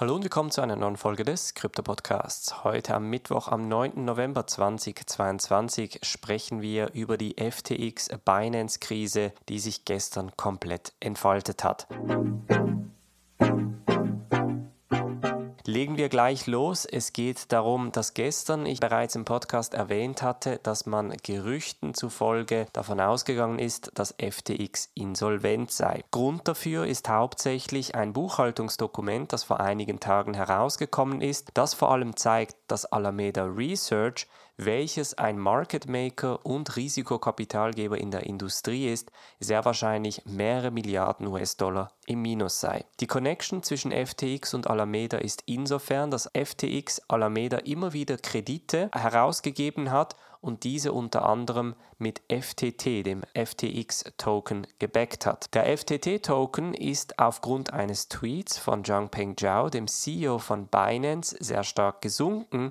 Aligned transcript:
Hallo 0.00 0.14
und 0.14 0.22
willkommen 0.22 0.50
zu 0.50 0.62
einer 0.62 0.76
neuen 0.76 0.96
Folge 0.96 1.24
des 1.24 1.52
Krypto 1.52 1.82
Podcasts. 1.82 2.64
Heute 2.64 2.94
am 2.94 3.10
Mittwoch, 3.10 3.48
am 3.48 3.68
9. 3.68 4.02
November 4.02 4.46
2022, 4.46 5.98
sprechen 6.02 6.62
wir 6.62 6.94
über 6.94 7.18
die 7.18 7.36
FTX 7.38 8.08
Binance 8.24 8.78
Krise, 8.78 9.34
die 9.50 9.58
sich 9.58 9.84
gestern 9.84 10.34
komplett 10.38 10.94
entfaltet 11.00 11.64
hat. 11.64 11.86
Legen 15.70 15.96
wir 15.96 16.08
gleich 16.08 16.48
los. 16.48 16.84
Es 16.84 17.12
geht 17.12 17.52
darum, 17.52 17.92
dass 17.92 18.14
gestern 18.14 18.66
ich 18.66 18.80
bereits 18.80 19.14
im 19.14 19.24
Podcast 19.24 19.72
erwähnt 19.72 20.20
hatte, 20.20 20.58
dass 20.64 20.84
man 20.84 21.16
Gerüchten 21.22 21.94
zufolge 21.94 22.66
davon 22.72 22.98
ausgegangen 22.98 23.60
ist, 23.60 23.92
dass 23.94 24.12
FTX 24.20 24.90
insolvent 24.96 25.70
sei. 25.70 26.02
Grund 26.10 26.48
dafür 26.48 26.86
ist 26.86 27.08
hauptsächlich 27.08 27.94
ein 27.94 28.12
Buchhaltungsdokument, 28.12 29.32
das 29.32 29.44
vor 29.44 29.60
einigen 29.60 30.00
Tagen 30.00 30.34
herausgekommen 30.34 31.20
ist, 31.20 31.50
das 31.54 31.74
vor 31.74 31.92
allem 31.92 32.16
zeigt, 32.16 32.56
dass 32.66 32.84
Alameda 32.84 33.44
Research 33.44 34.26
welches 34.64 35.16
ein 35.16 35.38
Market 35.38 35.88
Maker 35.88 36.44
und 36.44 36.76
Risikokapitalgeber 36.76 37.98
in 37.98 38.10
der 38.10 38.26
Industrie 38.26 38.92
ist, 38.92 39.10
sehr 39.38 39.64
wahrscheinlich 39.64 40.22
mehrere 40.26 40.70
Milliarden 40.70 41.26
US-Dollar 41.26 41.92
im 42.06 42.20
Minus 42.20 42.60
sei. 42.60 42.84
Die 43.00 43.06
Connection 43.06 43.62
zwischen 43.62 43.90
FTX 43.92 44.52
und 44.54 44.68
Alameda 44.68 45.18
ist 45.18 45.42
insofern, 45.46 46.10
dass 46.10 46.30
FTX 46.34 47.00
Alameda 47.08 47.58
immer 47.58 47.92
wieder 47.92 48.18
Kredite 48.18 48.90
herausgegeben 48.92 49.90
hat 49.90 50.14
und 50.42 50.64
diese 50.64 50.92
unter 50.92 51.26
anderem 51.26 51.74
mit 51.98 52.22
FTT, 52.28 53.06
dem 53.06 53.22
FTX-Token, 53.34 54.66
gebackt 54.78 55.26
hat. 55.26 55.54
Der 55.54 55.76
FTT-Token 55.76 56.74
ist 56.74 57.18
aufgrund 57.18 57.72
eines 57.72 58.08
Tweets 58.08 58.58
von 58.58 58.84
Zhangpeng 58.84 59.36
Zhao, 59.36 59.68
dem 59.68 59.86
CEO 59.86 60.38
von 60.38 60.66
Binance, 60.66 61.36
sehr 61.40 61.64
stark 61.64 62.00
gesunken 62.00 62.70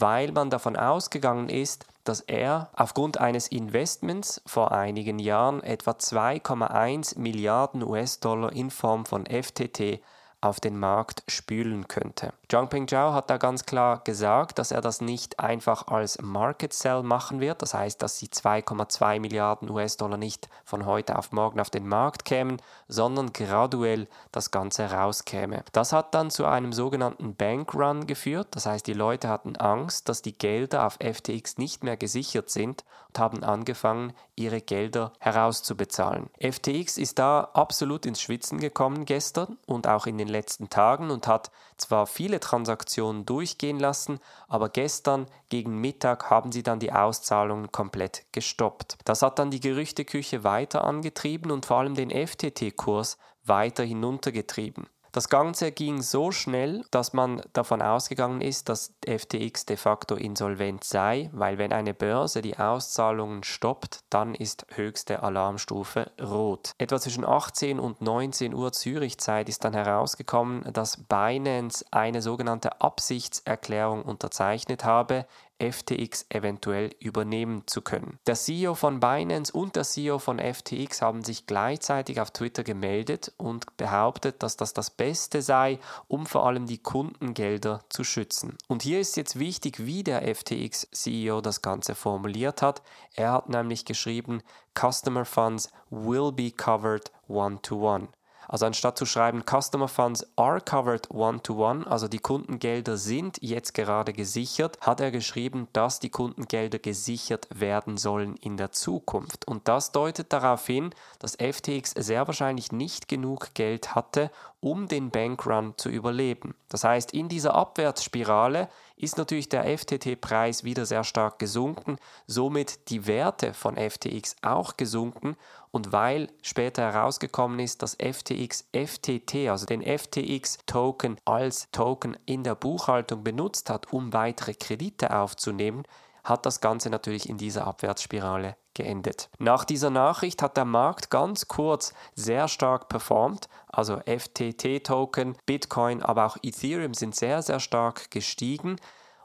weil 0.00 0.32
man 0.32 0.50
davon 0.50 0.76
ausgegangen 0.76 1.48
ist, 1.48 1.86
dass 2.04 2.20
er 2.20 2.70
aufgrund 2.74 3.18
eines 3.18 3.48
Investments 3.48 4.40
vor 4.46 4.72
einigen 4.72 5.18
Jahren 5.18 5.62
etwa 5.62 5.92
2,1 5.92 7.18
Milliarden 7.18 7.82
US-Dollar 7.82 8.52
in 8.52 8.70
Form 8.70 9.04
von 9.04 9.26
FTT 9.26 10.00
auf 10.40 10.60
den 10.60 10.78
Markt 10.78 11.22
spülen 11.28 11.88
könnte. 11.88 12.32
Zhangpeng 12.50 12.88
Zhao 12.88 13.12
hat 13.12 13.28
da 13.28 13.36
ganz 13.36 13.66
klar 13.66 14.00
gesagt, 14.04 14.58
dass 14.58 14.70
er 14.70 14.80
das 14.80 15.02
nicht 15.02 15.38
einfach 15.38 15.88
als 15.88 16.18
Market 16.22 16.72
Sell 16.72 17.02
machen 17.02 17.40
wird, 17.40 17.60
das 17.60 17.74
heißt, 17.74 18.00
dass 18.00 18.18
die 18.18 18.28
2,2 18.28 19.20
Milliarden 19.20 19.68
US-Dollar 19.68 20.16
nicht 20.16 20.48
von 20.64 20.86
heute 20.86 21.18
auf 21.18 21.30
morgen 21.30 21.60
auf 21.60 21.68
den 21.68 21.86
Markt 21.86 22.24
kämen, 22.24 22.56
sondern 22.88 23.34
graduell 23.34 24.08
das 24.32 24.50
Ganze 24.50 24.90
rauskäme. 24.90 25.62
Das 25.72 25.92
hat 25.92 26.14
dann 26.14 26.30
zu 26.30 26.46
einem 26.46 26.72
sogenannten 26.72 27.34
Bank 27.34 27.74
Run 27.74 28.06
geführt, 28.06 28.48
das 28.52 28.64
heißt, 28.64 28.86
die 28.86 28.94
Leute 28.94 29.28
hatten 29.28 29.56
Angst, 29.56 30.08
dass 30.08 30.22
die 30.22 30.36
Gelder 30.36 30.86
auf 30.86 30.96
FTX 31.02 31.58
nicht 31.58 31.84
mehr 31.84 31.98
gesichert 31.98 32.48
sind 32.48 32.82
und 33.08 33.18
haben 33.18 33.44
angefangen, 33.44 34.14
ihre 34.36 34.62
Gelder 34.62 35.12
herauszubezahlen. 35.18 36.30
FTX 36.40 36.96
ist 36.96 37.18
da 37.18 37.50
absolut 37.52 38.06
ins 38.06 38.22
Schwitzen 38.22 38.58
gekommen 38.58 39.04
gestern 39.04 39.58
und 39.66 39.86
auch 39.86 40.06
in 40.06 40.16
den 40.16 40.28
letzten 40.28 40.70
Tagen 40.70 41.10
und 41.10 41.26
hat 41.26 41.50
zwar 41.76 42.06
viele 42.06 42.37
Transaktionen 42.40 43.26
durchgehen 43.26 43.78
lassen, 43.78 44.20
aber 44.48 44.68
gestern 44.68 45.26
gegen 45.48 45.80
Mittag 45.80 46.30
haben 46.30 46.52
sie 46.52 46.62
dann 46.62 46.80
die 46.80 46.92
Auszahlungen 46.92 47.72
komplett 47.72 48.24
gestoppt. 48.32 48.98
Das 49.04 49.22
hat 49.22 49.38
dann 49.38 49.50
die 49.50 49.60
Gerüchteküche 49.60 50.44
weiter 50.44 50.84
angetrieben 50.84 51.50
und 51.50 51.66
vor 51.66 51.78
allem 51.78 51.94
den 51.94 52.10
FTT-Kurs 52.10 53.18
weiter 53.44 53.84
hinuntergetrieben. 53.84 54.86
Das 55.12 55.28
Ganze 55.28 55.72
ging 55.72 56.02
so 56.02 56.30
schnell, 56.32 56.84
dass 56.90 57.12
man 57.12 57.42
davon 57.52 57.80
ausgegangen 57.82 58.40
ist, 58.40 58.68
dass 58.68 58.94
FTX 59.06 59.66
de 59.66 59.76
facto 59.76 60.14
insolvent 60.14 60.84
sei, 60.84 61.30
weil 61.32 61.58
wenn 61.58 61.72
eine 61.72 61.94
Börse 61.94 62.42
die 62.42 62.58
Auszahlungen 62.58 63.42
stoppt, 63.42 64.00
dann 64.10 64.34
ist 64.34 64.66
höchste 64.74 65.22
Alarmstufe 65.22 66.10
rot. 66.20 66.72
Etwa 66.78 67.00
zwischen 67.00 67.24
18 67.24 67.80
und 67.80 68.02
19 68.02 68.54
Uhr 68.54 68.72
Zürichzeit 68.72 69.48
ist 69.48 69.64
dann 69.64 69.72
herausgekommen, 69.72 70.70
dass 70.72 70.96
Binance 70.96 71.84
eine 71.90 72.20
sogenannte 72.22 72.80
Absichtserklärung 72.80 74.02
unterzeichnet 74.02 74.84
habe, 74.84 75.26
FTX 75.58 76.26
eventuell 76.28 76.90
übernehmen 77.00 77.62
zu 77.66 77.82
können. 77.82 78.18
Der 78.26 78.34
CEO 78.34 78.74
von 78.74 79.00
Binance 79.00 79.52
und 79.52 79.76
der 79.76 79.84
CEO 79.84 80.18
von 80.18 80.38
FTX 80.38 81.02
haben 81.02 81.24
sich 81.24 81.46
gleichzeitig 81.46 82.20
auf 82.20 82.30
Twitter 82.30 82.62
gemeldet 82.62 83.32
und 83.36 83.76
behauptet, 83.76 84.42
dass 84.42 84.56
das 84.56 84.72
das 84.72 84.90
Beste 84.90 85.42
sei, 85.42 85.78
um 86.06 86.26
vor 86.26 86.46
allem 86.46 86.66
die 86.66 86.78
Kundengelder 86.78 87.84
zu 87.88 88.04
schützen. 88.04 88.56
Und 88.68 88.82
hier 88.82 89.00
ist 89.00 89.16
jetzt 89.16 89.38
wichtig, 89.38 89.84
wie 89.84 90.04
der 90.04 90.22
FTX-CEO 90.34 91.40
das 91.40 91.62
Ganze 91.62 91.94
formuliert 91.94 92.62
hat. 92.62 92.82
Er 93.14 93.32
hat 93.32 93.48
nämlich 93.48 93.84
geschrieben, 93.84 94.42
Customer 94.78 95.24
Funds 95.24 95.70
will 95.90 96.30
be 96.32 96.50
covered 96.50 97.10
one-to-one. 97.26 98.04
-one. 98.04 98.17
Also 98.48 98.64
anstatt 98.64 98.96
zu 98.96 99.04
schreiben, 99.04 99.44
Customer 99.44 99.88
Funds 99.88 100.26
are 100.36 100.60
covered 100.60 101.10
one-to-one, 101.10 101.84
-one, 101.84 101.86
also 101.86 102.08
die 102.08 102.18
Kundengelder 102.18 102.96
sind 102.96 103.38
jetzt 103.42 103.74
gerade 103.74 104.14
gesichert, 104.14 104.78
hat 104.80 105.00
er 105.00 105.10
geschrieben, 105.10 105.68
dass 105.74 106.00
die 106.00 106.08
Kundengelder 106.08 106.78
gesichert 106.78 107.46
werden 107.54 107.98
sollen 107.98 108.36
in 108.36 108.56
der 108.56 108.72
Zukunft. 108.72 109.46
Und 109.46 109.68
das 109.68 109.92
deutet 109.92 110.32
darauf 110.32 110.66
hin, 110.66 110.94
dass 111.18 111.36
FTX 111.36 111.90
sehr 111.90 112.26
wahrscheinlich 112.26 112.72
nicht 112.72 113.06
genug 113.06 113.52
Geld 113.52 113.94
hatte, 113.94 114.30
um 114.60 114.88
den 114.88 115.10
Bankrun 115.10 115.74
zu 115.76 115.90
überleben. 115.90 116.54
Das 116.70 116.84
heißt, 116.84 117.12
in 117.12 117.28
dieser 117.28 117.54
Abwärtsspirale 117.54 118.68
ist 118.98 119.16
natürlich 119.16 119.48
der 119.48 119.64
FTT-Preis 119.64 120.64
wieder 120.64 120.84
sehr 120.84 121.04
stark 121.04 121.38
gesunken, 121.38 121.96
somit 122.26 122.90
die 122.90 123.06
Werte 123.06 123.54
von 123.54 123.76
FTX 123.76 124.36
auch 124.42 124.76
gesunken 124.76 125.36
und 125.70 125.92
weil 125.92 126.28
später 126.42 126.82
herausgekommen 126.82 127.60
ist, 127.60 127.82
dass 127.82 127.94
FTX 127.94 128.68
FTT, 128.72 129.48
also 129.48 129.66
den 129.66 129.82
FTX-Token 129.82 131.16
als 131.24 131.70
Token 131.70 132.16
in 132.26 132.42
der 132.42 132.54
Buchhaltung 132.54 133.22
benutzt 133.22 133.70
hat, 133.70 133.92
um 133.92 134.12
weitere 134.12 134.54
Kredite 134.54 135.14
aufzunehmen, 135.16 135.84
hat 136.28 136.46
das 136.46 136.60
Ganze 136.60 136.90
natürlich 136.90 137.28
in 137.28 137.38
dieser 137.38 137.66
Abwärtsspirale 137.66 138.56
geendet. 138.74 139.28
Nach 139.38 139.64
dieser 139.64 139.90
Nachricht 139.90 140.42
hat 140.42 140.56
der 140.56 140.64
Markt 140.64 141.10
ganz 141.10 141.48
kurz 141.48 141.94
sehr 142.14 142.48
stark 142.48 142.88
performt, 142.88 143.48
also 143.66 144.00
FTT-Token, 144.06 145.36
Bitcoin, 145.46 146.02
aber 146.02 146.26
auch 146.26 146.36
Ethereum 146.42 146.94
sind 146.94 147.14
sehr, 147.14 147.42
sehr 147.42 147.60
stark 147.60 148.10
gestiegen 148.10 148.76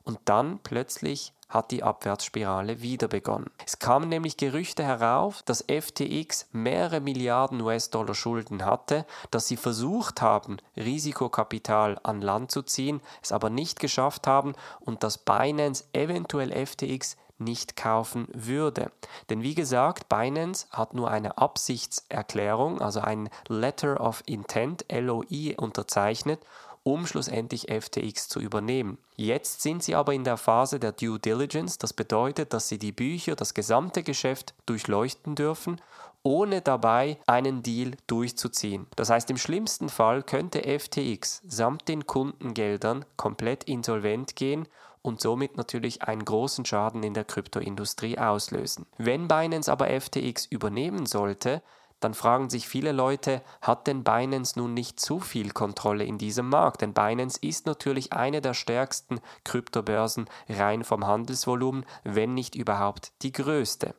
und 0.03 0.19
dann 0.25 0.59
plötzlich 0.63 1.33
hat 1.53 1.69
die 1.71 1.83
Abwärtsspirale 1.83 2.81
wieder 2.81 3.07
begonnen. 3.07 3.51
Es 3.65 3.77
kamen 3.77 4.09
nämlich 4.09 4.37
Gerüchte 4.37 4.83
herauf, 4.83 5.43
dass 5.43 5.63
FTX 5.69 6.47
mehrere 6.51 6.99
Milliarden 6.99 7.61
US-Dollar 7.61 8.15
Schulden 8.15 8.65
hatte, 8.65 9.05
dass 9.29 9.47
sie 9.47 9.57
versucht 9.57 10.21
haben, 10.21 10.57
Risikokapital 10.75 11.99
an 12.01 12.21
Land 12.21 12.51
zu 12.51 12.63
ziehen, 12.63 13.01
es 13.21 13.31
aber 13.31 13.51
nicht 13.51 13.79
geschafft 13.79 14.25
haben 14.25 14.53
und 14.79 15.03
dass 15.03 15.19
Binance 15.19 15.85
eventuell 15.93 16.51
FTX 16.65 17.17
nicht 17.37 17.75
kaufen 17.75 18.27
würde. 18.33 18.91
Denn 19.29 19.41
wie 19.41 19.55
gesagt, 19.55 20.09
Binance 20.09 20.67
hat 20.71 20.93
nur 20.93 21.11
eine 21.11 21.37
Absichtserklärung, 21.37 22.81
also 22.81 23.01
ein 23.01 23.29
Letter 23.47 23.99
of 23.99 24.23
Intent, 24.25 24.85
LOI, 24.91 25.55
unterzeichnet 25.57 26.39
um 26.83 27.07
schlussendlich 27.07 27.67
FTX 27.71 28.27
zu 28.27 28.39
übernehmen. 28.39 28.97
Jetzt 29.15 29.61
sind 29.61 29.83
sie 29.83 29.95
aber 29.95 30.13
in 30.13 30.23
der 30.23 30.37
Phase 30.37 30.79
der 30.79 30.91
Due 30.91 31.19
Diligence, 31.19 31.77
das 31.77 31.93
bedeutet, 31.93 32.53
dass 32.53 32.67
sie 32.67 32.77
die 32.77 32.91
Bücher, 32.91 33.35
das 33.35 33.53
gesamte 33.53 34.03
Geschäft 34.03 34.53
durchleuchten 34.65 35.35
dürfen 35.35 35.79
ohne 36.23 36.61
dabei 36.61 37.17
einen 37.27 37.61
Deal 37.63 37.91
durchzuziehen. 38.07 38.87
Das 38.95 39.09
heißt, 39.09 39.29
im 39.29 39.37
schlimmsten 39.37 39.89
Fall 39.89 40.23
könnte 40.23 40.61
FTX 40.63 41.41
samt 41.47 41.87
den 41.89 42.07
Kundengeldern 42.07 43.05
komplett 43.17 43.65
insolvent 43.65 44.35
gehen 44.35 44.67
und 45.01 45.19
somit 45.19 45.57
natürlich 45.57 46.01
einen 46.03 46.23
großen 46.23 46.65
Schaden 46.65 47.03
in 47.03 47.13
der 47.13 47.25
Kryptoindustrie 47.25 48.17
auslösen. 48.17 48.85
Wenn 48.97 49.27
Binance 49.27 49.69
aber 49.69 49.87
FTX 49.87 50.45
übernehmen 50.45 51.05
sollte, 51.05 51.61
dann 52.03 52.13
fragen 52.13 52.49
sich 52.49 52.67
viele 52.67 52.91
Leute, 52.91 53.41
hat 53.61 53.87
denn 53.87 54.03
Binance 54.03 54.57
nun 54.59 54.73
nicht 54.73 54.99
zu 54.99 55.19
viel 55.19 55.51
Kontrolle 55.51 56.03
in 56.03 56.17
diesem 56.17 56.49
Markt? 56.49 56.81
Denn 56.81 56.93
Binance 56.93 57.39
ist 57.41 57.65
natürlich 57.65 58.13
eine 58.13 58.41
der 58.41 58.53
stärksten 58.53 59.19
Kryptobörsen 59.43 60.25
rein 60.49 60.83
vom 60.83 61.07
Handelsvolumen, 61.07 61.85
wenn 62.03 62.33
nicht 62.33 62.55
überhaupt 62.55 63.11
die 63.21 63.31
größte. 63.31 63.95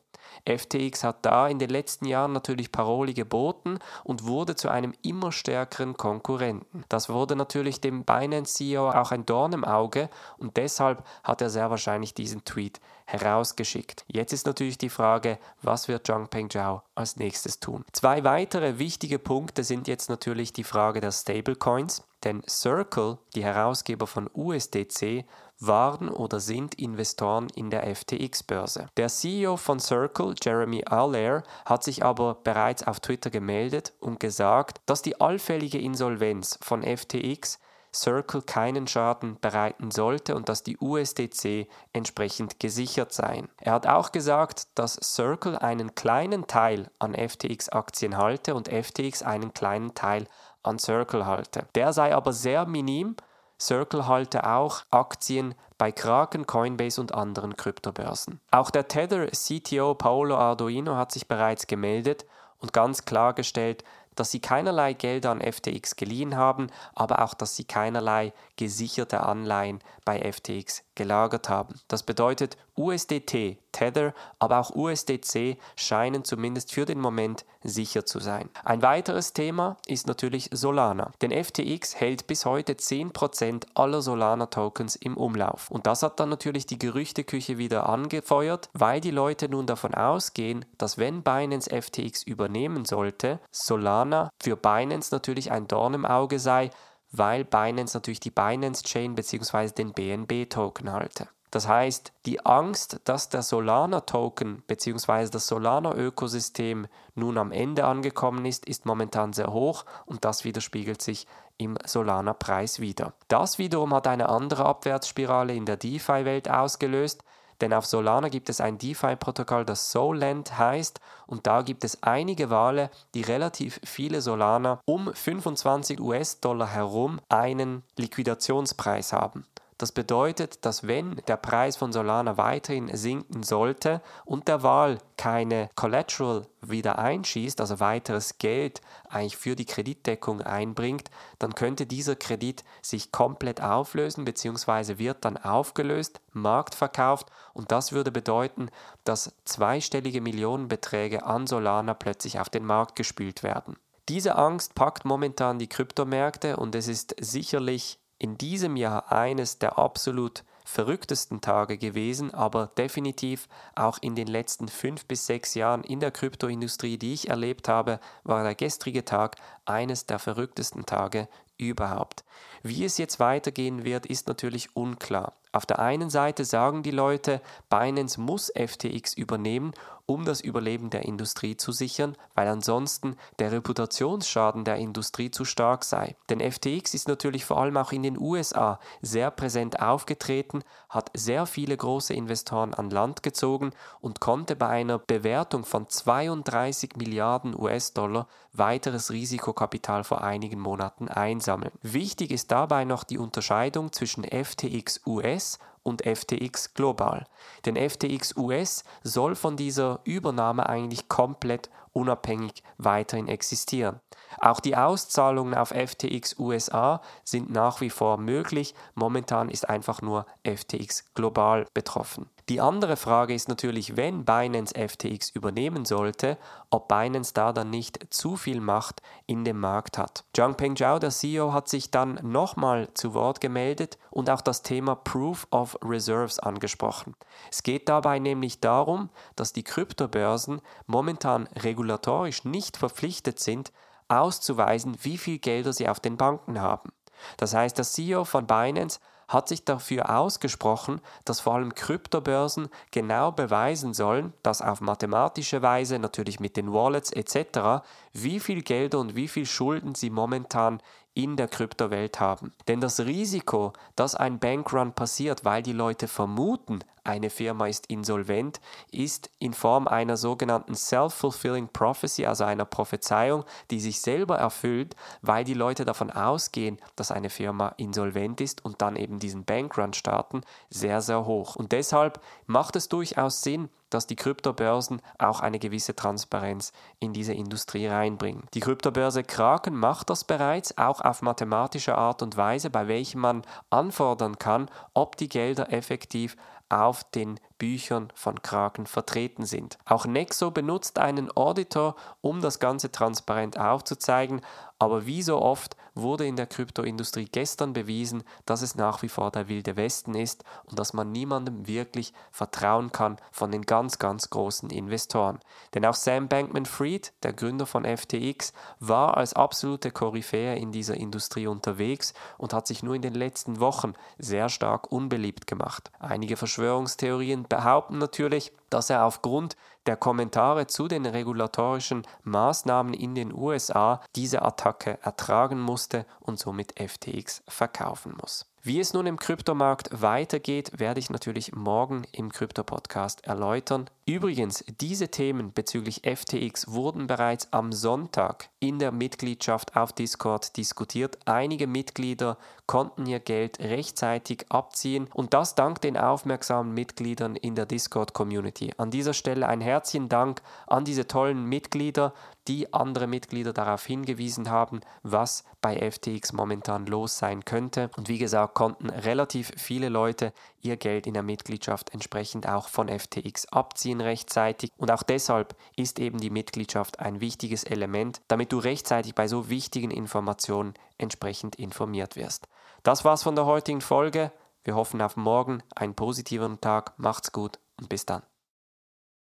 FTX 0.47 1.03
hat 1.03 1.25
da 1.25 1.47
in 1.47 1.59
den 1.59 1.69
letzten 1.69 2.05
Jahren 2.05 2.33
natürlich 2.33 2.71
Paroli 2.71 3.13
geboten 3.13 3.79
und 4.03 4.25
wurde 4.25 4.55
zu 4.55 4.69
einem 4.69 4.93
immer 5.01 5.31
stärkeren 5.31 5.97
Konkurrenten. 5.97 6.83
Das 6.89 7.09
wurde 7.09 7.35
natürlich 7.35 7.81
dem 7.81 8.03
Binance-CEO 8.03 8.89
auch 8.91 9.11
ein 9.11 9.25
Dorn 9.25 9.53
im 9.53 9.63
Auge 9.63 10.09
und 10.37 10.57
deshalb 10.57 11.03
hat 11.23 11.41
er 11.41 11.49
sehr 11.49 11.69
wahrscheinlich 11.69 12.13
diesen 12.13 12.43
Tweet 12.45 12.79
herausgeschickt. 13.05 14.03
Jetzt 14.07 14.33
ist 14.33 14.45
natürlich 14.45 14.77
die 14.77 14.89
Frage, 14.89 15.37
was 15.61 15.87
wird 15.87 16.07
Zhangpeng 16.07 16.49
Zhao 16.49 16.81
als 16.95 17.17
nächstes 17.17 17.59
tun? 17.59 17.85
Zwei 17.93 18.23
weitere 18.23 18.79
wichtige 18.79 19.19
Punkte 19.19 19.63
sind 19.63 19.87
jetzt 19.87 20.09
natürlich 20.09 20.53
die 20.53 20.63
Frage 20.63 21.01
der 21.01 21.11
Stablecoins, 21.11 22.03
denn 22.23 22.41
Circle, 22.47 23.19
die 23.35 23.43
Herausgeber 23.43 24.07
von 24.07 24.29
USDC, 24.33 25.25
waren 25.59 26.09
oder 26.09 26.39
sind 26.39 26.75
Investoren 26.75 27.47
in 27.55 27.69
der 27.69 27.95
FTX-Börse. 27.95 28.89
Der 28.97 29.07
CEO 29.07 29.55
von 29.57 29.79
Circle, 29.79 30.35
Jeremy 30.41 30.83
Allaire, 30.85 31.43
hat 31.65 31.83
sich 31.83 32.03
aber 32.03 32.35
bereits 32.43 32.85
auf 32.85 32.99
Twitter 32.99 33.29
gemeldet 33.29 33.93
und 33.99 34.19
gesagt, 34.19 34.81
dass 34.85 35.01
die 35.01 35.21
allfällige 35.21 35.79
Insolvenz 35.79 36.57
von 36.61 36.83
FTX 36.83 37.59
Circle 37.95 38.41
keinen 38.41 38.87
Schaden 38.87 39.39
bereiten 39.39 39.89
sollte 39.91 40.35
und 40.35 40.49
dass 40.49 40.63
die 40.63 40.77
USDC 40.77 41.67
entsprechend 41.93 42.59
gesichert 42.59 43.13
seien. 43.13 43.49
Er 43.59 43.73
hat 43.73 43.87
auch 43.87 44.11
gesagt, 44.11 44.67
dass 44.75 44.99
Circle 45.01 45.57
einen 45.57 45.95
kleinen 45.95 46.47
Teil 46.47 46.91
an 46.99 47.15
FTX-Aktien 47.15 48.17
halte 48.17 48.53
und 48.53 48.67
FTX 48.67 49.23
einen 49.23 49.53
kleinen 49.53 49.93
Teil 49.95 50.27
an 50.63 50.79
Circle 50.79 51.25
halte. 51.25 51.67
Der 51.75 51.93
sei 51.93 52.13
aber 52.13 52.33
sehr 52.33 52.65
minim 52.65 53.15
Circle 53.59 54.07
halte 54.07 54.45
auch 54.47 54.81
Aktien 54.91 55.55
bei 55.77 55.91
Kraken, 55.91 56.45
Coinbase 56.45 56.99
und 56.99 57.13
anderen 57.13 57.55
Kryptobörsen. 57.55 58.41
Auch 58.51 58.69
der 58.69 58.87
Tether 58.87 59.27
CTO 59.27 59.95
Paolo 59.95 60.37
Arduino 60.37 60.95
hat 60.95 61.11
sich 61.11 61.27
bereits 61.27 61.67
gemeldet 61.67 62.25
und 62.59 62.73
ganz 62.73 63.05
klargestellt, 63.05 63.83
dass 64.15 64.31
sie 64.31 64.39
keinerlei 64.39 64.93
Gelder 64.93 65.31
an 65.31 65.41
FTX 65.41 65.95
geliehen 65.95 66.35
haben, 66.35 66.67
aber 66.93 67.23
auch, 67.23 67.33
dass 67.33 67.55
sie 67.55 67.65
keinerlei 67.65 68.33
gesicherte 68.57 69.21
Anleihen 69.21 69.79
bei 70.03 70.31
FTX 70.31 70.83
gelagert 70.95 71.49
haben. 71.49 71.79
Das 71.87 72.03
bedeutet, 72.03 72.57
USDT, 72.77 73.57
Tether, 73.71 74.13
aber 74.39 74.59
auch 74.59 74.75
USDC 74.75 75.57
scheinen 75.75 76.23
zumindest 76.23 76.71
für 76.71 76.85
den 76.85 76.99
Moment 76.99 77.45
sicher 77.63 78.05
zu 78.05 78.19
sein. 78.19 78.49
Ein 78.63 78.81
weiteres 78.81 79.33
Thema 79.33 79.77
ist 79.85 80.07
natürlich 80.07 80.49
Solana. 80.51 81.11
Denn 81.21 81.31
FTX 81.31 81.95
hält 81.95 82.27
bis 82.27 82.45
heute 82.45 82.73
10% 82.73 83.65
aller 83.73 84.01
Solana-Tokens 84.01 84.95
im 84.95 85.17
Umlauf. 85.17 85.69
Und 85.71 85.87
das 85.87 86.03
hat 86.03 86.19
dann 86.19 86.29
natürlich 86.29 86.65
die 86.65 86.79
Gerüchteküche 86.79 87.57
wieder 87.57 87.89
angefeuert, 87.89 88.69
weil 88.73 89.01
die 89.01 89.11
Leute 89.11 89.49
nun 89.49 89.65
davon 89.65 89.93
ausgehen, 89.93 90.65
dass 90.77 90.97
wenn 90.97 91.23
Binance 91.23 91.69
FTX 91.69 92.23
übernehmen 92.23 92.85
sollte, 92.85 93.39
Solana 93.51 94.29
für 94.41 94.55
Binance 94.55 95.13
natürlich 95.13 95.51
ein 95.51 95.67
Dorn 95.67 95.93
im 95.93 96.05
Auge 96.05 96.39
sei, 96.39 96.69
weil 97.11 97.45
Binance 97.45 97.95
natürlich 97.95 98.19
die 98.19 98.31
Binance 98.31 98.83
Chain 98.83 99.15
bzw. 99.15 99.69
den 99.69 99.93
BNB 99.93 100.49
Token 100.49 100.91
halte. 100.91 101.27
Das 101.55 101.69
heißt, 101.69 102.11
die 102.25 102.45
Angst, 102.45 102.99
dass 103.05 103.29
der 103.29 103.41
Solana 103.41 104.01
Token 104.01 104.61
bzw. 104.67 105.29
das 105.29 105.47
Solana 105.47 105.95
Ökosystem 105.95 106.85
nun 107.13 107.37
am 107.37 107.53
Ende 107.53 107.85
angekommen 107.85 108.43
ist, 108.43 108.65
ist 108.65 108.85
momentan 108.85 109.31
sehr 109.31 109.53
hoch 109.53 109.85
und 110.05 110.25
das 110.25 110.43
widerspiegelt 110.43 111.01
sich 111.01 111.27
im 111.57 111.77
Solana 111.85 112.33
Preis 112.33 112.81
wieder. 112.81 113.13
Das 113.29 113.57
wiederum 113.57 113.93
hat 113.93 114.05
eine 114.05 114.27
andere 114.27 114.65
Abwärtsspirale 114.65 115.55
in 115.55 115.65
der 115.65 115.77
DeFi-Welt 115.77 116.49
ausgelöst, 116.49 117.23
denn 117.61 117.71
auf 117.71 117.85
Solana 117.85 118.27
gibt 118.27 118.49
es 118.49 118.59
ein 118.59 118.77
DeFi-Protokoll, 118.77 119.63
das 119.63 119.93
Solend 119.93 120.57
heißt, 120.57 120.99
und 121.25 121.47
da 121.47 121.61
gibt 121.61 121.85
es 121.85 122.03
einige 122.03 122.49
Wale, 122.49 122.89
die 123.13 123.21
relativ 123.21 123.79
viele 123.85 124.19
Solana 124.19 124.81
um 124.83 125.13
25 125.13 126.01
US-Dollar 126.01 126.67
herum 126.67 127.21
einen 127.29 127.83
Liquidationspreis 127.95 129.13
haben. 129.13 129.45
Das 129.77 129.91
bedeutet, 129.91 130.63
dass 130.63 130.87
wenn 130.87 131.21
der 131.27 131.35
Preis 131.35 131.75
von 131.75 131.91
Solana 131.91 132.37
weiterhin 132.37 132.95
sinken 132.95 133.43
sollte 133.43 134.01
und 134.23 134.47
der 134.47 134.63
Wahl 134.63 134.99
keine 135.17 135.69
Collateral 135.75 136.47
wieder 136.61 136.97
einschießt, 136.97 137.59
also 137.59 137.81
weiteres 137.81 138.37
Geld 138.37 138.79
eigentlich 139.09 139.35
für 139.35 139.57
die 139.57 139.65
Kreditdeckung 139.65 140.41
einbringt, 140.41 141.11
dann 141.39 141.55
könnte 141.55 141.85
dieser 141.85 142.15
Kredit 142.15 142.63
sich 142.81 143.11
komplett 143.11 143.61
auflösen 143.61 144.23
bzw. 144.23 144.97
wird 144.97 145.25
dann 145.25 145.35
aufgelöst, 145.35 146.21
marktverkauft 146.31 147.27
und 147.53 147.73
das 147.73 147.91
würde 147.91 148.11
bedeuten, 148.13 148.69
dass 149.03 149.35
zweistellige 149.43 150.21
Millionenbeträge 150.21 151.25
an 151.25 151.47
Solana 151.47 151.93
plötzlich 151.95 152.39
auf 152.39 152.47
den 152.47 152.65
Markt 152.65 152.95
gespült 152.95 153.43
werden. 153.43 153.75
Diese 154.07 154.35
Angst 154.35 154.73
packt 154.75 155.03
momentan 155.03 155.59
die 155.59 155.67
Kryptomärkte 155.67 156.57
und 156.57 156.75
es 156.75 156.87
ist 156.87 157.15
sicherlich 157.19 157.99
in 158.19 158.37
diesem 158.37 158.75
Jahr 158.75 159.11
eines 159.11 159.59
der 159.59 159.77
absolut 159.77 160.43
verrücktesten 160.65 161.41
Tage 161.41 161.77
gewesen, 161.77 162.33
aber 162.33 162.67
definitiv 162.77 163.47
auch 163.75 163.99
in 164.01 164.15
den 164.15 164.27
letzten 164.27 164.67
fünf 164.67 165.05
bis 165.05 165.27
sechs 165.27 165.53
Jahren 165.53 165.83
in 165.83 165.99
der 165.99 166.11
Kryptoindustrie, 166.11 166.97
die 166.97 167.13
ich 167.13 167.29
erlebt 167.29 167.67
habe, 167.67 167.99
war 168.23 168.43
der 168.43 168.55
gestrige 168.55 169.05
Tag 169.05 169.35
eines 169.65 170.07
der 170.07 170.17
verrücktesten 170.17 170.85
Tage 170.85 171.29
überhaupt. 171.57 172.24
Wie 172.63 172.83
es 172.83 172.97
jetzt 172.97 173.19
weitergehen 173.19 173.83
wird, 173.83 174.05
ist 174.05 174.27
natürlich 174.27 174.75
unklar. 174.75 175.33
Auf 175.51 175.65
der 175.65 175.79
einen 175.79 176.09
Seite 176.09 176.43
sagen 176.43 176.83
die 176.83 176.91
Leute, 176.91 177.41
Binance 177.69 178.19
muss 178.19 178.51
FTX 178.53 179.13
übernehmen, 179.13 179.71
um 180.05 180.25
das 180.25 180.41
Überleben 180.41 180.89
der 180.89 181.05
Industrie 181.05 181.57
zu 181.57 181.71
sichern, 181.71 182.15
weil 182.35 182.47
ansonsten 182.47 183.15
der 183.39 183.51
Reputationsschaden 183.51 184.65
der 184.65 184.75
Industrie 184.75 185.31
zu 185.31 185.45
stark 185.45 185.83
sei. 185.83 186.15
Denn 186.29 186.39
FTX 186.39 186.93
ist 186.93 187.07
natürlich 187.07 187.45
vor 187.45 187.59
allem 187.59 187.77
auch 187.77 187.91
in 187.91 188.03
den 188.03 188.19
USA 188.19 188.79
sehr 189.01 189.31
präsent 189.31 189.79
aufgetreten, 189.79 190.61
hat 190.89 191.09
sehr 191.13 191.45
viele 191.45 191.75
große 191.75 192.13
Investoren 192.13 192.73
an 192.73 192.89
Land 192.89 193.23
gezogen 193.23 193.71
und 193.99 194.19
konnte 194.19 194.55
bei 194.55 194.67
einer 194.67 194.99
Bewertung 194.99 195.65
von 195.65 195.89
32 195.89 196.97
Milliarden 196.97 197.57
US-Dollar 197.57 198.27
weiteres 198.53 199.11
Risikokapital 199.11 200.03
vor 200.03 200.23
einigen 200.23 200.59
Monaten 200.59 201.07
einsammeln. 201.07 201.71
Wichtig 201.81 202.24
ist 202.31 202.51
dabei 202.51 202.85
noch 202.85 203.03
die 203.03 203.17
Unterscheidung 203.17 203.91
zwischen 203.91 204.23
FTX 204.23 205.01
US 205.05 205.59
und 205.83 206.01
FTX 206.01 206.73
global. 206.73 207.25
Denn 207.65 207.75
FTX 207.75 208.35
US 208.37 208.83
soll 209.03 209.35
von 209.35 209.55
dieser 209.55 209.99
Übernahme 210.03 210.67
eigentlich 210.67 211.07
komplett 211.07 211.69
unabhängig 211.95 212.61
weiterhin 212.77 213.27
existieren. 213.27 214.01
Auch 214.39 214.59
die 214.59 214.75
Auszahlungen 214.75 215.53
auf 215.53 215.69
FTX 215.69 216.37
USA 216.37 217.01
sind 217.23 217.49
nach 217.49 217.79
wie 217.81 217.89
vor 217.89 218.17
möglich. 218.17 218.75
Momentan 218.93 219.49
ist 219.49 219.69
einfach 219.69 220.01
nur 220.01 220.25
FTX 220.43 221.13
global 221.13 221.65
betroffen. 221.73 222.29
Die 222.47 222.61
andere 222.61 222.95
Frage 222.95 223.33
ist 223.33 223.49
natürlich, 223.49 223.97
wenn 223.97 224.23
Binance 224.23 224.75
FTX 224.75 225.31
übernehmen 225.31 225.83
sollte, 225.83 226.37
ob 226.69 226.87
Binance 226.87 227.33
da 227.33 227.51
dann 227.51 227.71
nicht 227.71 228.13
zu 228.13 228.35
viel 228.35 228.61
Macht 228.61 229.01
in 229.25 229.43
dem 229.43 229.59
Markt 229.59 229.97
hat. 229.97 230.25
Zhangpeng 230.35 230.75
Zhao, 230.75 230.99
der 230.99 231.09
CEO, 231.09 231.53
hat 231.53 231.69
sich 231.69 231.89
dann 231.89 232.19
nochmal 232.21 232.89
zu 232.93 233.15
Wort 233.15 233.41
gemeldet 233.41 233.97
und 234.11 234.29
auch 234.29 234.41
das 234.41 234.61
Thema 234.61 234.93
Proof 234.93 235.47
of 235.49 235.79
Reserves 235.83 236.37
angesprochen. 236.37 237.15
Es 237.49 237.63
geht 237.63 237.89
dabei 237.89 238.19
nämlich 238.19 238.59
darum, 238.59 239.09
dass 239.35 239.51
die 239.51 239.63
Kryptobörsen 239.63 240.61
momentan 240.85 241.49
regulatorisch 241.85 242.43
nicht 242.45 242.77
verpflichtet 242.77 243.39
sind, 243.39 243.71
auszuweisen, 244.07 244.97
wie 245.01 245.17
viel 245.17 245.39
Gelder 245.39 245.71
sie 245.71 245.87
auf 245.87 245.99
den 245.99 246.17
Banken 246.17 246.59
haben. 246.59 246.91
Das 247.37 247.53
heißt, 247.53 247.77
der 247.77 247.85
CEO 247.85 248.25
von 248.25 248.45
Binance 248.47 248.99
hat 249.27 249.47
sich 249.47 249.65
dafür 249.65 250.15
ausgesprochen, 250.15 251.01
dass 251.23 251.39
vor 251.39 251.55
allem 251.55 251.73
Kryptobörsen 251.73 252.69
genau 252.91 253.31
beweisen 253.31 253.93
sollen, 253.95 254.33
dass 254.43 254.61
auf 254.61 254.81
mathematische 254.81 255.63
Weise, 255.63 255.97
natürlich 255.97 256.39
mit 256.39 256.57
den 256.57 256.71
Wallets 256.71 257.11
etc., 257.11 257.83
wie 258.13 258.39
viel 258.39 258.61
Gelder 258.61 258.99
und 258.99 259.15
wie 259.15 259.27
viel 259.27 259.47
Schulden 259.47 259.95
sie 259.95 260.11
momentan 260.11 260.81
in 261.15 261.37
der 261.37 261.47
Kryptowelt 261.47 262.19
haben. 262.19 262.51
Denn 262.67 262.81
das 262.81 262.99
Risiko, 262.99 263.73
dass 263.95 264.13
ein 264.13 264.37
Bankrun 264.37 264.93
passiert, 264.93 265.45
weil 265.45 265.63
die 265.63 265.73
Leute 265.73 266.07
vermuten, 266.07 266.79
eine 267.05 267.29
Firma 267.29 267.67
ist 267.67 267.87
insolvent, 267.87 268.59
ist 268.91 269.29
in 269.39 269.53
Form 269.53 269.87
einer 269.87 270.17
sogenannten 270.17 270.75
Self-Fulfilling 270.75 271.69
Prophecy, 271.69 272.25
also 272.25 272.43
einer 272.43 272.65
Prophezeiung, 272.65 273.45
die 273.71 273.79
sich 273.79 274.01
selber 274.01 274.37
erfüllt, 274.37 274.95
weil 275.21 275.43
die 275.43 275.53
Leute 275.53 275.85
davon 275.85 276.11
ausgehen, 276.11 276.77
dass 276.95 277.11
eine 277.11 277.29
Firma 277.29 277.69
insolvent 277.77 278.41
ist 278.41 278.63
und 278.65 278.81
dann 278.81 278.95
eben 278.95 279.19
diesen 279.19 279.45
Bankrun 279.45 279.93
starten, 279.93 280.41
sehr, 280.69 281.01
sehr 281.01 281.25
hoch. 281.25 281.55
Und 281.55 281.71
deshalb 281.71 282.19
macht 282.47 282.75
es 282.75 282.89
durchaus 282.89 283.41
Sinn, 283.41 283.69
dass 283.89 284.07
die 284.07 284.15
Kryptobörsen 284.15 285.01
auch 285.17 285.39
eine 285.39 285.59
gewisse 285.59 285.95
Transparenz 285.95 286.73
in 286.99 287.13
diese 287.13 287.33
Industrie 287.33 287.87
reinbringen. 287.87 288.43
Die 288.53 288.59
Kryptobörse 288.59 289.23
Kraken 289.23 289.75
macht 289.75 290.09
das 290.09 290.23
bereits, 290.23 290.77
auch 290.77 291.01
auf 291.01 291.21
mathematische 291.21 291.97
Art 291.97 292.21
und 292.21 292.35
Weise, 292.35 292.69
bei 292.69 292.87
welchem 292.87 293.21
man 293.21 293.43
anfordern 293.69 294.37
kann, 294.37 294.69
ob 294.93 295.15
die 295.17 295.29
Gelder 295.29 295.71
effektiv 295.71 296.35
auf 296.69 297.03
den 297.03 297.39
Büchern 297.57 298.11
von 298.15 298.41
Kraken 298.41 298.85
vertreten 298.85 299.45
sind. 299.45 299.77
Auch 299.85 300.05
Nexo 300.05 300.51
benutzt 300.51 300.99
einen 300.99 301.35
Auditor, 301.35 301.95
um 302.21 302.41
das 302.41 302.59
Ganze 302.59 302.91
transparent 302.91 303.57
aufzuzeigen, 303.57 304.41
aber 304.79 305.05
wie 305.05 305.21
so 305.21 305.41
oft 305.41 305.77
wurde 305.95 306.25
in 306.25 306.35
der 306.35 306.45
Kryptoindustrie 306.45 307.25
gestern 307.25 307.73
bewiesen, 307.73 308.23
dass 308.45 308.61
es 308.61 308.75
nach 308.75 309.01
wie 309.01 309.09
vor 309.09 309.31
der 309.31 309.47
wilde 309.47 309.75
Westen 309.77 310.13
ist 310.13 310.43
und 310.65 310.77
dass 310.77 310.93
man 310.93 311.11
niemandem 311.11 311.67
wirklich 311.67 312.13
vertrauen 312.31 312.91
kann 312.91 313.17
von 313.31 313.51
den 313.51 313.63
ganz, 313.63 313.97
ganz 313.97 314.29
großen 314.29 314.69
Investoren. 314.69 315.39
Denn 315.73 315.85
auch 315.85 315.95
Sam 315.95 316.27
Bankman-Fried, 316.27 317.13
der 317.23 317.33
Gründer 317.33 317.65
von 317.65 317.85
FTX, 317.85 318.53
war 318.79 319.17
als 319.17 319.33
absolute 319.33 319.91
Koryphäe 319.91 320.55
in 320.55 320.71
dieser 320.71 320.95
Industrie 320.95 321.47
unterwegs 321.47 322.13
und 322.37 322.53
hat 322.53 322.67
sich 322.67 322.83
nur 322.83 322.95
in 322.95 323.01
den 323.01 323.13
letzten 323.13 323.59
Wochen 323.59 323.93
sehr 324.17 324.49
stark 324.49 324.91
unbeliebt 324.91 325.47
gemacht. 325.47 325.91
Einige 325.99 326.37
Verschwörungstheorien 326.37 327.45
behaupten 327.47 327.97
natürlich, 327.97 328.51
dass 328.69 328.89
er 328.89 329.05
aufgrund 329.05 329.55
der 329.85 329.97
Kommentare 329.97 330.67
zu 330.67 330.87
den 330.87 331.05
regulatorischen 331.05 332.03
Maßnahmen 332.23 332.93
in 332.93 333.15
den 333.15 333.33
USA 333.33 334.01
diese 334.15 334.41
Attacke 334.41 334.97
ertragen 335.01 335.59
musste 335.59 336.05
und 336.19 336.39
somit 336.39 336.73
FTX 336.79 337.43
verkaufen 337.47 338.15
muss. 338.19 338.45
Wie 338.63 338.79
es 338.79 338.93
nun 338.93 339.05
im 339.05 339.19
Kryptomarkt 339.19 340.01
weitergeht, 340.01 340.79
werde 340.79 340.99
ich 340.99 341.11
natürlich 341.11 341.53
morgen 341.53 342.03
im 342.11 342.31
Krypto-Podcast 342.31 343.23
erläutern. 343.23 343.89
Übrigens, 344.07 344.63
diese 344.79 345.09
Themen 345.09 345.51
bezüglich 345.51 346.03
FTX 346.05 346.71
wurden 346.71 347.07
bereits 347.07 347.51
am 347.51 347.71
Sonntag 347.71 348.49
in 348.59 348.77
der 348.77 348.91
Mitgliedschaft 348.91 349.75
auf 349.75 349.93
Discord 349.93 350.57
diskutiert. 350.57 351.17
Einige 351.25 351.65
Mitglieder 351.65 352.37
konnten 352.67 353.07
ihr 353.07 353.19
Geld 353.19 353.59
rechtzeitig 353.59 354.45
abziehen 354.49 355.07
und 355.11 355.33
das 355.33 355.55
dank 355.55 355.81
den 355.81 355.97
aufmerksamen 355.97 356.71
Mitgliedern 356.71 357.35
in 357.35 357.55
der 357.55 357.65
Discord-Community. 357.65 358.73
An 358.77 358.91
dieser 358.91 359.15
Stelle 359.15 359.47
ein 359.47 359.59
herzlichen 359.59 360.07
Dank 360.07 360.43
an 360.67 360.85
diese 360.85 361.07
tollen 361.07 361.43
Mitglieder 361.45 362.13
die 362.47 362.73
andere 362.73 363.07
Mitglieder 363.07 363.53
darauf 363.53 363.85
hingewiesen 363.85 364.49
haben, 364.49 364.81
was 365.01 365.43
bei 365.61 365.89
FTX 365.91 366.33
momentan 366.33 366.85
los 366.85 367.17
sein 367.17 367.43
könnte. 367.43 367.89
Und 367.97 368.07
wie 368.07 368.19
gesagt, 368.19 368.53
konnten 368.53 368.89
relativ 368.89 369.51
viele 369.57 369.89
Leute 369.89 370.31
ihr 370.61 370.77
Geld 370.77 371.07
in 371.07 371.15
der 371.15 371.23
Mitgliedschaft 371.23 371.91
entsprechend 371.93 372.47
auch 372.47 372.67
von 372.67 372.87
FTX 372.87 373.47
abziehen 373.47 373.94
rechtzeitig. 374.01 374.71
Und 374.77 374.91
auch 374.91 375.03
deshalb 375.03 375.55
ist 375.75 375.99
eben 375.99 376.19
die 376.19 376.29
Mitgliedschaft 376.29 376.99
ein 376.99 377.21
wichtiges 377.21 377.63
Element, 377.63 378.21
damit 378.27 378.51
du 378.51 378.59
rechtzeitig 378.59 379.15
bei 379.15 379.27
so 379.27 379.49
wichtigen 379.49 379.91
Informationen 379.91 380.73
entsprechend 380.97 381.55
informiert 381.55 382.15
wirst. 382.15 382.47
Das 382.83 383.05
war's 383.05 383.23
von 383.23 383.35
der 383.35 383.45
heutigen 383.45 383.81
Folge. 383.81 384.31
Wir 384.63 384.75
hoffen 384.75 385.01
auf 385.01 385.15
morgen 385.15 385.63
einen 385.75 385.95
positiveren 385.95 386.59
Tag. 386.61 386.93
Macht's 386.97 387.31
gut 387.31 387.59
und 387.79 387.89
bis 387.89 388.05
dann. 388.05 388.23